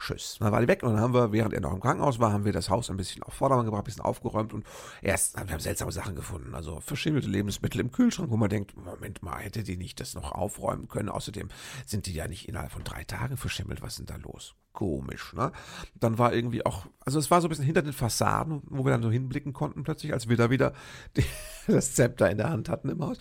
[0.00, 0.38] tschüss.
[0.40, 2.44] Dann war die weg und dann haben wir, während er noch im Krankenhaus war, haben
[2.44, 4.66] wir das Haus ein bisschen auf Vordermann gebracht, ein bisschen aufgeräumt und
[5.00, 6.56] erst haben wir seltsame Sachen gefunden.
[6.56, 10.32] Also verschimmelte Lebensmittel im Kühlschrank, wo man denkt, Moment mal, hätte die nicht das noch
[10.32, 11.08] aufräumen können?
[11.08, 11.48] Außerdem
[11.86, 13.80] sind die ja nicht innerhalb von drei Tagen verschimmelt.
[13.80, 14.56] Was ist denn da los?
[14.74, 15.52] Komisch, ne?
[15.94, 18.92] Dann war irgendwie auch, also es war so ein bisschen hinter den Fassaden, wo wir
[18.92, 20.74] dann so hinblicken konnten plötzlich, als wir da wieder
[21.16, 21.24] die,
[21.66, 23.18] das Zepter in der Hand hatten im Haus.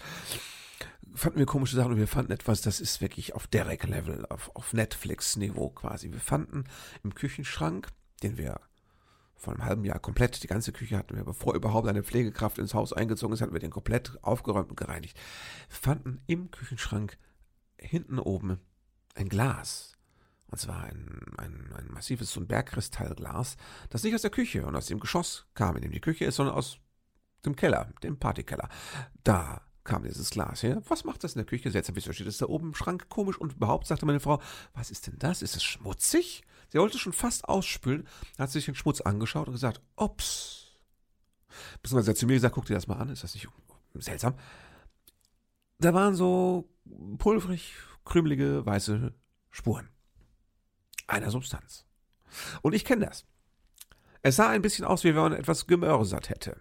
[1.16, 4.74] Fanden wir komische Sachen und wir fanden etwas, das ist wirklich auf Derek-Level, auf, auf
[4.74, 6.12] Netflix-Niveau quasi.
[6.12, 6.66] Wir fanden
[7.04, 7.88] im Küchenschrank,
[8.24, 8.60] den wir
[9.36, 12.74] vor einem halben Jahr komplett, die ganze Küche hatten wir, bevor überhaupt eine Pflegekraft ins
[12.74, 15.20] Haus eingezogen ist, hatten wir den komplett aufgeräumt und gereinigt.
[15.70, 17.18] Fanden im Küchenschrank
[17.78, 18.60] hinten oben
[19.16, 19.94] ein Glas
[20.54, 23.58] und zwar ein, ein, ein massives so ein Bergkristallglas,
[23.90, 26.36] das nicht aus der Küche und aus dem Geschoss kam, in dem die Küche ist,
[26.36, 26.78] sondern aus
[27.44, 28.70] dem Keller, dem Partykeller.
[29.24, 30.84] Da kam dieses Glas her.
[30.88, 31.72] Was macht das in der Küche?
[31.72, 33.10] Seltsam, wieso steht es da oben im Schrank?
[33.10, 33.40] Komisch.
[33.40, 34.40] Und überhaupt sagte meine Frau,
[34.76, 35.42] was ist denn das?
[35.42, 36.44] Ist es schmutzig?
[36.70, 40.78] Sie wollte schon fast ausspülen, hat sich den Schmutz angeschaut und gesagt, ups.
[41.82, 43.48] Beziehungsweise hat zu mir gesagt, guck dir das mal an, ist das nicht
[43.96, 44.36] seltsam?
[45.80, 46.70] Da waren so
[47.18, 47.74] pulverig,
[48.06, 49.16] krümelige, weiße
[49.50, 49.93] Spuren
[51.08, 51.86] einer Substanz.
[52.62, 53.26] Und ich kenne das.
[54.22, 56.60] Es sah ein bisschen aus, wie wenn man etwas gemörsert hätte.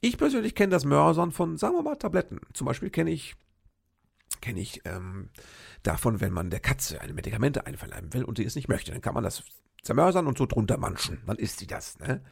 [0.00, 2.40] Ich persönlich kenne das Mörsern von, sagen wir mal, Tabletten.
[2.52, 3.34] Zum Beispiel kenne ich,
[4.40, 5.30] kenne ich ähm,
[5.82, 9.00] davon, wenn man der Katze eine Medikamente einverleiben will und sie es nicht möchte, dann
[9.00, 9.44] kann man das
[9.82, 11.22] zermörsern und so drunter manchen.
[11.26, 11.98] Dann isst sie das.
[11.98, 12.22] Ne?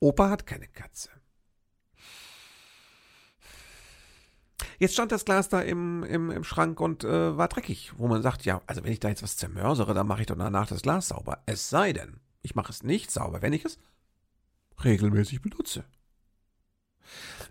[0.00, 1.10] Opa hat keine Katze.
[4.78, 8.22] Jetzt stand das Glas da im, im, im Schrank und äh, war dreckig, wo man
[8.22, 10.82] sagt, ja, also wenn ich da jetzt was zermörsere, dann mache ich doch danach das
[10.82, 11.42] Glas sauber.
[11.46, 13.78] Es sei denn, ich mache es nicht sauber, wenn ich es
[14.84, 15.84] regelmäßig benutze.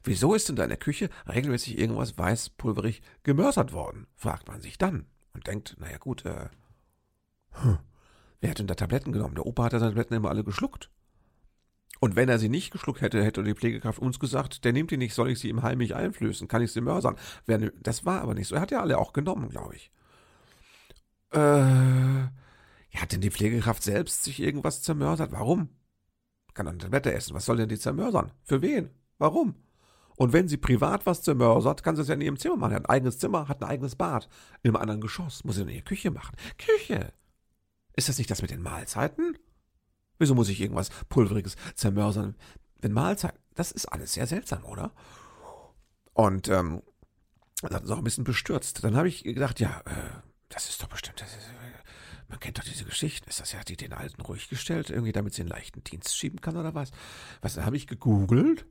[0.03, 4.07] Wieso ist in deiner Küche regelmäßig irgendwas weißpulverig gemörsert worden?
[4.15, 6.49] fragt man sich dann und denkt, naja gut, äh,
[7.51, 7.79] hm,
[8.39, 9.35] wer hat denn da Tabletten genommen?
[9.35, 10.89] Der Opa hat seine Tabletten immer alle geschluckt.
[11.99, 14.97] Und wenn er sie nicht geschluckt hätte, hätte die Pflegekraft uns gesagt, der nimmt die
[14.97, 17.15] nicht, soll ich sie ihm heimlich einflößen, kann ich sie mörsern.
[17.81, 18.55] Das war aber nicht so.
[18.55, 19.91] Er hat ja alle auch genommen, glaube ich.
[21.33, 25.31] Äh, ja, hat denn die Pflegekraft selbst sich irgendwas zermörsert?
[25.31, 25.69] Warum?
[26.53, 27.35] Kann eine Tablette essen.
[27.35, 28.31] Was soll denn die zermörsern?
[28.43, 28.89] Für wen?
[29.17, 29.55] Warum?
[30.15, 32.71] Und wenn sie privat was zermörsert, kann sie es ja in ihrem Zimmer machen.
[32.71, 34.27] Er hat ein eigenes Zimmer, hat ein eigenes Bad.
[34.63, 35.43] Einem anderen Geschoss.
[35.43, 36.35] Muss sie in ihrer Küche machen.
[36.57, 37.13] Küche!
[37.95, 39.37] Ist das nicht das mit den Mahlzeiten?
[40.19, 42.35] Wieso muss ich irgendwas Pulveriges zermörsern?
[42.79, 44.93] Wenn Mahlzeit, das ist alles sehr seltsam, oder?
[46.13, 46.81] Und ähm,
[47.61, 48.83] das hat uns auch ein bisschen bestürzt.
[48.83, 51.77] Dann habe ich gedacht, ja, äh, das ist doch bestimmt, ist, äh,
[52.27, 53.29] man kennt doch diese Geschichten.
[53.29, 56.41] Ist das ja, die den Alten ruhig gestellt, irgendwie, damit sie einen leichten Dienst schieben
[56.41, 56.91] kann oder was?
[57.41, 58.65] Was, habe ich gegoogelt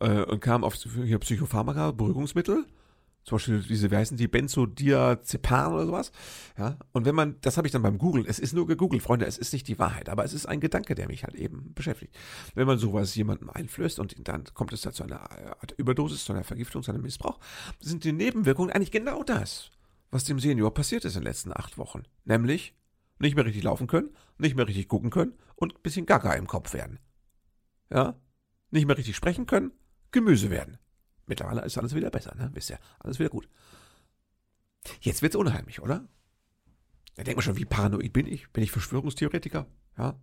[0.00, 2.66] äh, und kam auf hier Psychopharmaka, Beruhigungsmittel
[3.24, 6.12] zum Beispiel diese, wie heißen die, Benzodiazepam oder sowas.
[6.58, 9.26] Ja, und wenn man, das habe ich dann beim Googlen, es ist nur gegoogelt, Freunde,
[9.26, 12.16] es ist nicht die Wahrheit, aber es ist ein Gedanke, der mich halt eben beschäftigt.
[12.54, 16.32] Wenn man sowas jemandem einflößt und dann kommt es da zu einer Art Überdosis, zu
[16.32, 17.38] einer Vergiftung, zu einem Missbrauch,
[17.78, 19.70] sind die Nebenwirkungen eigentlich genau das,
[20.10, 22.02] was dem Senior passiert ist in den letzten acht Wochen.
[22.24, 22.74] Nämlich
[23.18, 26.48] nicht mehr richtig laufen können, nicht mehr richtig gucken können und ein bisschen Gaga im
[26.48, 26.98] Kopf werden.
[27.88, 28.20] Ja?
[28.70, 29.70] Nicht mehr richtig sprechen können,
[30.10, 30.78] Gemüse werden.
[31.26, 32.50] Mittlerweile ist alles wieder besser, ne?
[32.52, 33.48] Wisst ihr, alles wieder gut.
[35.00, 36.08] Jetzt wird's unheimlich, oder?
[37.14, 38.50] Da denkt man schon, wie paranoid bin ich?
[38.50, 39.66] Bin ich Verschwörungstheoretiker?
[39.98, 40.18] Ja?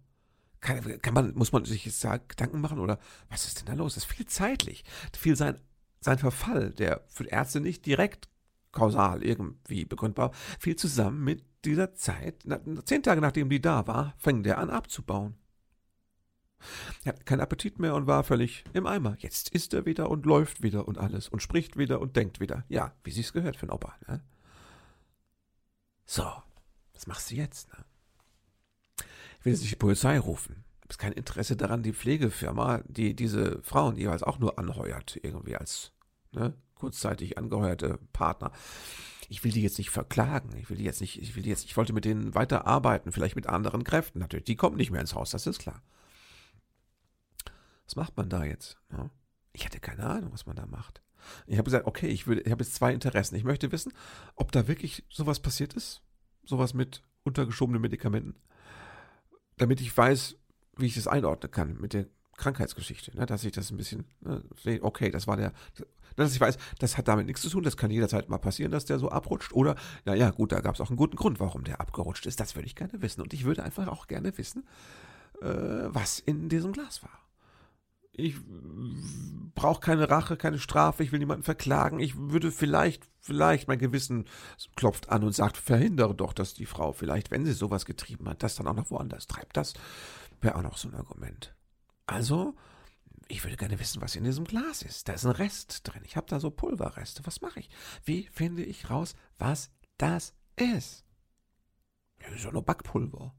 [0.60, 3.74] Kann, kann man, muss man sich jetzt da Gedanken machen oder was ist denn da
[3.74, 3.96] los?
[3.96, 4.84] Das ist viel zeitlich.
[5.18, 5.60] Viel sein,
[6.02, 8.28] sein Verfall, der für Ärzte nicht direkt
[8.72, 12.44] kausal irgendwie begründbar, fiel zusammen mit dieser Zeit.
[12.86, 15.36] Zehn Tage nachdem die da war, fing der an abzubauen.
[17.04, 19.16] Er hat keinen Appetit mehr und war völlig im Eimer.
[19.20, 22.66] Jetzt isst er wieder und läuft wieder und alles und spricht wieder und denkt wieder.
[22.70, 23.96] Ja, wie sich's gehört für einen Opa.
[24.08, 24.22] Ne?
[26.06, 26.26] So,
[26.94, 27.70] was machst du jetzt?
[27.70, 27.86] Ne?
[29.44, 30.64] Will nicht die Polizei rufen.
[30.84, 35.92] Habe kein Interesse daran, die Pflegefirma, die diese Frauen jeweils auch nur anheuert, irgendwie als
[36.32, 38.52] ne, kurzzeitig angeheuerte Partner.
[39.30, 40.58] Ich will die jetzt nicht verklagen.
[40.58, 43.36] Ich will die jetzt nicht, ich will die jetzt, ich wollte mit denen weiterarbeiten, vielleicht
[43.36, 44.46] mit anderen Kräften natürlich.
[44.46, 45.82] Die kommen nicht mehr ins Haus, das ist klar.
[47.90, 48.78] Was macht man da jetzt?
[48.92, 49.10] Ja?
[49.52, 51.02] Ich hatte keine Ahnung, was man da macht.
[51.48, 53.36] Ich habe gesagt, okay, ich, will, ich habe jetzt zwei Interessen.
[53.36, 53.94] Ich möchte wissen,
[54.36, 56.04] ob da wirklich sowas passiert ist.
[56.46, 58.36] Sowas mit untergeschobenen Medikamenten.
[59.58, 60.36] Damit ich weiß,
[60.78, 62.06] wie ich das einordnen kann mit der
[62.38, 63.18] Krankheitsgeschichte.
[63.18, 63.26] Ne?
[63.26, 64.44] Dass ich das ein bisschen ne,
[64.84, 65.52] okay, das war der.
[66.16, 67.64] Dass ich weiß, das hat damit nichts zu tun.
[67.64, 69.52] Das kann jederzeit mal passieren, dass der so abrutscht.
[69.54, 69.76] Oder,
[70.06, 72.40] naja, gut, da gab es auch einen guten Grund, warum der abgerutscht ist.
[72.40, 73.22] Das würde ich gerne wissen.
[73.22, 74.68] Und ich würde einfach auch gerne wissen,
[75.42, 77.29] äh, was in diesem Glas war
[78.20, 78.36] ich
[79.56, 82.00] brauche keine Rache, keine Strafe, ich will niemanden verklagen.
[82.00, 84.26] Ich würde vielleicht, vielleicht mein Gewissen
[84.76, 88.44] klopft an und sagt, verhindere doch, dass die Frau vielleicht, wenn sie sowas getrieben hat,
[88.44, 89.58] das dann auch noch woanders treibt.
[89.58, 89.74] Das
[90.42, 91.56] wäre auch noch so ein Argument.
[92.06, 92.56] Also,
[93.28, 95.08] ich würde gerne wissen, was in diesem Glas ist.
[95.08, 96.02] Da ist ein Rest drin.
[96.06, 97.26] Ich habe da so Pulverreste.
[97.26, 97.70] Was mache ich?
[98.04, 101.06] Wie finde ich raus, was das ist?
[102.20, 103.36] Das ist ja nur Backpulver.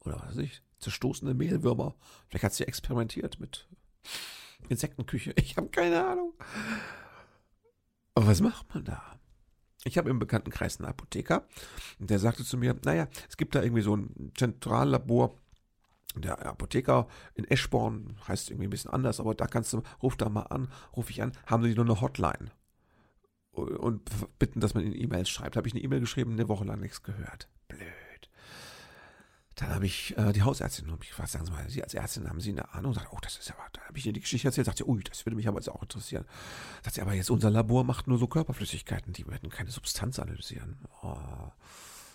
[0.00, 1.94] Oder was weiß ich zerstoßene Mehlwürmer.
[2.28, 3.68] Vielleicht hat sie experimentiert mit
[4.68, 5.34] Insektenküche.
[5.36, 6.34] Ich habe keine Ahnung.
[8.14, 9.02] Aber was macht man da?
[9.84, 11.48] Ich habe im Bekanntenkreis einen Apotheker,
[11.98, 15.38] der sagte zu mir, naja, es gibt da irgendwie so ein Zentrallabor,
[16.14, 20.28] der Apotheker in Eschborn, heißt irgendwie ein bisschen anders, aber da kannst du, ruf da
[20.28, 22.52] mal an, ruf ich an, haben sie nur eine Hotline
[23.52, 24.02] und
[24.38, 25.56] bitten, dass man ihnen E-Mails schreibt.
[25.56, 27.48] Habe ich eine E-Mail geschrieben, eine Woche lang nichts gehört.
[27.68, 28.01] Blöd.
[29.56, 32.40] Dann habe ich äh, die Hausärztin mich gefragt, sagen Sie mal, Sie als Ärztin haben
[32.40, 32.94] Sie eine Ahnung?
[32.94, 35.02] Sagt, oh, das ist aber, dann habe ich ihr die Geschichte erzählt, sagt sie, ui,
[35.02, 36.24] das würde mich aber jetzt auch interessieren.
[36.82, 40.78] Sagt sie, aber jetzt unser Labor macht nur so Körperflüssigkeiten, die werden keine Substanz analysieren.
[41.02, 41.16] Oh.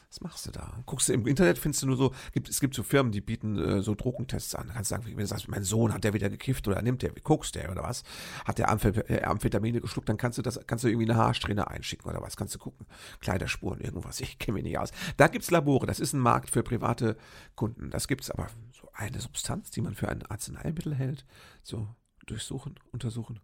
[0.10, 0.82] Was machst du da?
[0.86, 3.58] Guckst du im Internet, findest du nur so, gibt, es gibt so Firmen, die bieten
[3.58, 4.68] äh, so Drogentests an.
[4.68, 7.02] Da kannst du sagen, wenn du sagst, mein Sohn hat der wieder gekifft oder nimmt
[7.02, 8.04] der, wie guckst der oder was?
[8.46, 12.10] Hat der äh, Amphetamine geschluckt, dann kannst du das, kannst du irgendwie eine Haarsträhne einschicken
[12.10, 12.38] oder was?
[12.38, 12.88] Kannst du gucken.
[13.20, 14.22] Kleiderspuren, irgendwas.
[14.22, 14.92] Ich kenne mich nicht aus.
[15.18, 17.18] Da gibt's Labore, das ist ein Markt für private
[17.56, 17.90] Kunden.
[17.90, 21.26] Das gibt's aber so eine Substanz, die man für ein Arzneimittel hält,
[21.64, 21.90] so
[22.26, 23.42] durchsuchen, untersuchen.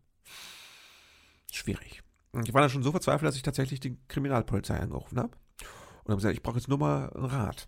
[1.52, 2.04] Schwierig.
[2.45, 5.38] Ich war dann schon so verzweifelt, dass ich tatsächlich die Kriminalpolizei angerufen habe
[6.03, 7.67] und habe gesagt, ich brauche jetzt nur mal einen Rat.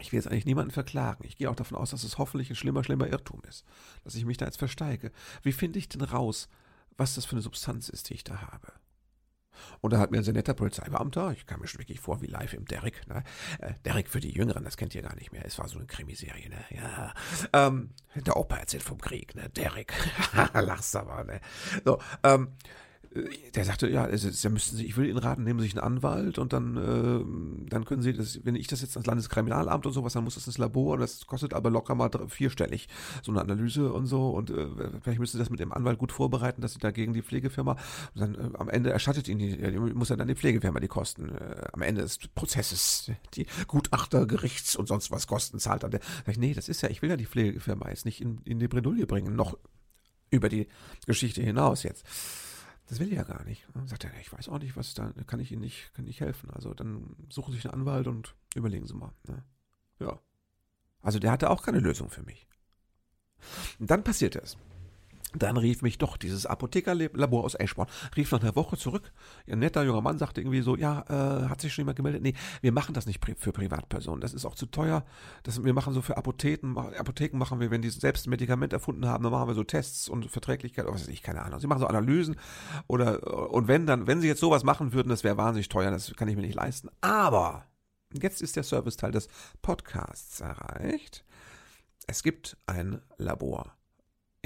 [0.00, 1.24] Ich will jetzt eigentlich niemanden verklagen.
[1.26, 3.64] Ich gehe auch davon aus, dass es hoffentlich ein schlimmer, schlimmer Irrtum ist,
[4.04, 5.10] dass ich mich da jetzt versteige.
[5.42, 6.48] Wie finde ich denn raus,
[6.96, 8.72] was das für eine Substanz ist, die ich da habe?
[9.80, 12.26] Und da hat mir ein sehr netter Polizeibeamter, ich kam mir schon wirklich vor wie
[12.26, 13.24] live im Derrick, ne?
[13.58, 15.86] Äh, Derrick für die Jüngeren, das kennt ihr gar nicht mehr, es war so eine
[15.86, 16.64] Krimiserie, ne?
[16.70, 17.14] Ja.
[17.52, 19.48] Ähm, der Opa erzählt vom Krieg, ne?
[19.50, 19.92] Derrick.
[20.52, 21.40] Lachst aber, ne?
[21.84, 22.52] So, ähm,
[23.54, 26.38] der sagte, ja, da müssten Sie, ich will Ihnen raten, nehmen Sie sich einen Anwalt
[26.38, 30.12] und dann, äh, dann können Sie das, wenn ich das jetzt ans Landeskriminalamt und sowas,
[30.12, 32.88] dann muss das ins Labor und das kostet aber locker mal vierstellig,
[33.22, 34.66] so eine Analyse und so und äh,
[35.02, 37.72] vielleicht müssen Sie das mit dem Anwalt gut vorbereiten, dass Sie dagegen die Pflegefirma,
[38.14, 41.30] und dann äh, am Ende erstattet Ihnen die, muss ja dann die Pflegefirma die Kosten,
[41.30, 45.84] äh, am Ende des Prozesses, die Gutachter, Gerichts und sonst was Kosten zahlt.
[45.84, 48.20] Und der, sag ich, nee, das ist ja, ich will ja die Pflegefirma jetzt nicht
[48.20, 49.56] in, in die Bredouille bringen, noch
[50.30, 50.66] über die
[51.06, 52.04] Geschichte hinaus jetzt.
[52.88, 53.66] Das will ich ja gar nicht.
[53.74, 56.20] Dann sagt er, ich weiß auch nicht, was da, kann ich Ihnen nicht, kann nicht
[56.20, 56.50] helfen.
[56.50, 59.12] Also dann suchen Sie sich einen Anwalt und überlegen Sie mal.
[59.26, 59.42] Ne?
[59.98, 60.20] Ja.
[61.02, 62.46] Also der hatte auch keine Lösung für mich.
[63.78, 64.56] Und dann passierte es.
[65.38, 69.12] Dann rief mich doch dieses Apothekerlabor aus Eschborn, rief nach einer Woche zurück.
[69.50, 72.22] Ein netter junger Mann sagte irgendwie so, ja, äh, hat sich schon jemand gemeldet?
[72.22, 74.20] Nee, wir machen das nicht für Privatpersonen.
[74.20, 75.04] Das ist auch zu teuer.
[75.42, 79.06] Das, wir machen so für Apotheken, Apotheken machen wir, wenn die selbst ein Medikament erfunden
[79.06, 81.60] haben, dann machen wir so Tests und Verträglichkeit, was weiß ich, keine Ahnung.
[81.60, 82.36] Sie machen so Analysen
[82.86, 86.14] oder, und wenn dann, wenn sie jetzt sowas machen würden, das wäre wahnsinnig teuer, das
[86.14, 86.88] kann ich mir nicht leisten.
[87.00, 87.66] Aber,
[88.12, 89.28] jetzt ist der Serviceteil des
[89.62, 91.24] Podcasts erreicht.
[92.06, 93.75] Es gibt ein Labor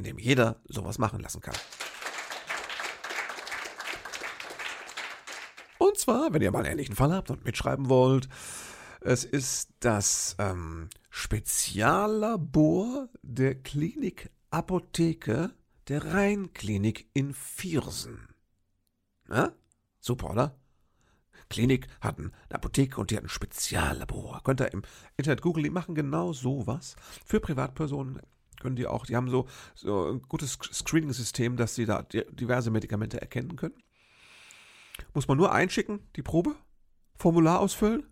[0.01, 1.55] in dem jeder sowas machen lassen kann.
[5.79, 8.29] Und zwar, wenn ihr mal einen ähnlichen Fall habt und mitschreiben wollt,
[9.01, 15.53] es ist das ähm, Speziallabor der Klinikapotheke
[15.89, 18.29] der Rheinklinik in Viersen.
[19.29, 19.53] Na?
[20.01, 20.57] Super, oder?
[21.49, 24.41] Klinik hat eine Apotheke und die hat ein Speziallabor.
[24.45, 24.83] Könnt ihr im
[25.17, 26.95] Internet googeln, die machen genau sowas
[27.27, 28.21] für Privatpersonen
[28.61, 33.21] können die auch, die haben so, so ein gutes Screening-System, dass sie da diverse Medikamente
[33.21, 33.75] erkennen können.
[35.15, 36.55] muss man nur einschicken, die Probe,
[37.17, 38.07] Formular ausfüllen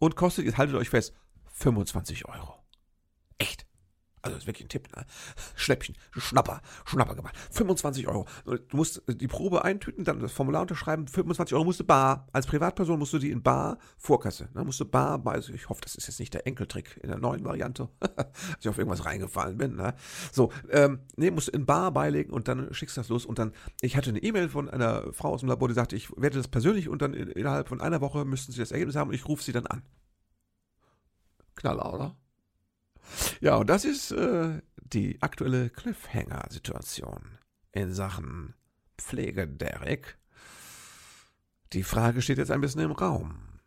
[0.00, 1.14] und kostet, jetzt haltet euch fest,
[1.52, 2.54] 25 Euro.
[3.38, 3.67] Echt.
[4.22, 5.04] Also das ist wirklich ein Tipp, ne?
[5.54, 7.36] Schnäppchen, Schnapper, Schnapper gemacht.
[7.50, 8.26] 25 Euro.
[8.44, 11.06] Du musst die Probe eintüten, dann das Formular unterschreiben.
[11.06, 12.26] 25 Euro musst du bar.
[12.32, 14.48] Als Privatperson musst du die in bar Vorkasse.
[14.54, 14.64] Ne?
[14.64, 17.44] Musst du bar, also ich hoffe, das ist jetzt nicht der Enkeltrick in der neuen
[17.44, 18.26] Variante, dass
[18.60, 19.76] ich auf irgendwas reingefallen bin.
[19.76, 19.94] Ne?
[20.32, 23.24] So, ähm, nee, musst du in bar beilegen und dann schickst du das los.
[23.24, 26.10] Und dann, ich hatte eine E-Mail von einer Frau aus dem Labor, die sagte, ich
[26.16, 29.14] werde das persönlich und dann innerhalb von einer Woche müssten sie das Ergebnis haben und
[29.14, 29.82] ich rufe sie dann an.
[31.54, 32.16] Knaller, oder?
[33.40, 37.38] Ja, und das ist äh, die aktuelle Cliffhanger-Situation
[37.72, 38.54] in Sachen
[38.96, 40.18] Pflege Derek.
[41.72, 43.60] Die Frage steht jetzt ein bisschen im Raum.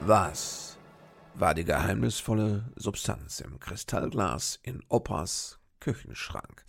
[0.00, 0.78] Was
[1.34, 6.64] war die geheimnisvolle Substanz im Kristallglas in Opas Küchenschrank?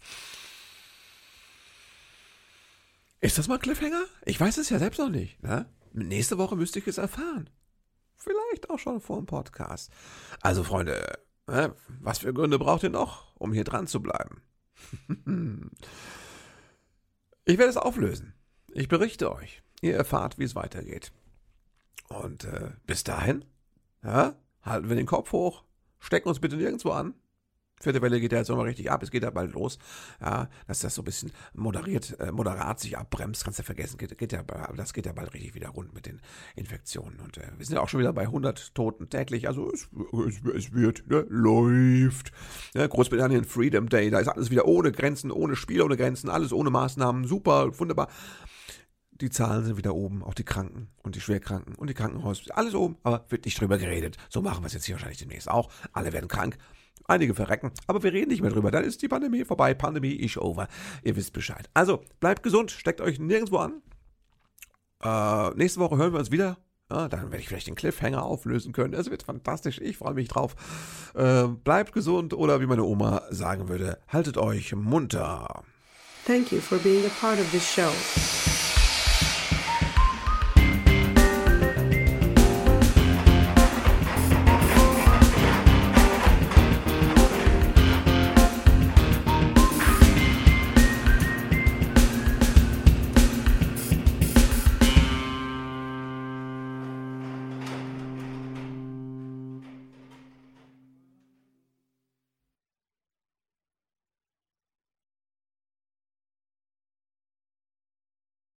[3.20, 4.04] Ist das mal Cliffhanger?
[4.26, 5.42] Ich weiß es ja selbst noch nicht.
[5.44, 5.68] Ne?
[5.94, 7.50] Nächste Woche müsste ich es erfahren.
[8.24, 9.92] Vielleicht auch schon vor dem Podcast.
[10.42, 14.42] Also, Freunde, was für Gründe braucht ihr noch, um hier dran zu bleiben?
[17.46, 18.34] ich werde es auflösen.
[18.74, 19.64] Ich berichte euch.
[19.82, 21.12] Ihr erfahrt, wie es weitergeht.
[22.10, 23.44] Und äh, bis dahin,
[24.04, 25.64] ja, halten wir den Kopf hoch,
[26.00, 27.16] stecken uns bitte nirgendwo an,
[27.82, 29.78] Vierte Welle geht ja jetzt nochmal richtig ab, es geht ja bald los.
[30.20, 33.98] Ja, dass das so ein bisschen moderiert, äh, moderat sich abbremst, kannst du ja vergessen,
[33.98, 34.44] geht, geht ja,
[34.76, 36.22] das geht ja bald richtig wieder rund mit den
[36.56, 37.20] Infektionen.
[37.20, 39.90] Und äh, wir sind ja auch schon wieder bei 100 Toten täglich, also es,
[40.28, 42.32] es, es wird, ne, läuft.
[42.74, 46.54] Ja, Großbritannien Freedom Day, da ist alles wieder ohne Grenzen, ohne Spiel, ohne Grenzen, alles
[46.54, 48.10] ohne Maßnahmen, super, wunderbar.
[49.22, 52.74] Die Zahlen sind wieder oben, auch die Kranken und die Schwerkranken und die Krankenhäuser, alles
[52.74, 54.18] oben, aber wird nicht drüber geredet.
[54.30, 55.72] So machen wir es jetzt hier wahrscheinlich demnächst auch.
[55.94, 56.58] Alle werden krank.
[57.08, 58.72] Einige verrecken, aber wir reden nicht mehr drüber.
[58.72, 59.74] Dann ist die Pandemie vorbei.
[59.74, 60.68] Pandemie ist over.
[61.04, 61.70] Ihr wisst Bescheid.
[61.74, 63.82] Also, bleibt gesund, steckt euch nirgendwo an.
[65.04, 66.58] Äh, nächste Woche hören wir uns wieder.
[66.92, 68.94] Ja, dann werde ich vielleicht den Cliffhanger auflösen können.
[68.94, 69.80] Es wird fantastisch.
[69.80, 70.56] Ich freue mich drauf.
[71.16, 75.64] Äh, bleibt gesund oder wie meine Oma sagen würde, haltet euch munter.
[76.26, 78.51] Thank you for being a part of this show.